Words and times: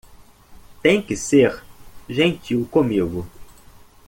Tem 0.81 0.99
que 0.99 1.15
ser 1.15 1.63
gentil 2.09 2.65
comigo. 2.71 3.27